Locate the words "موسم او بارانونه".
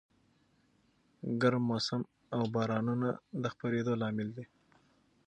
1.69-3.09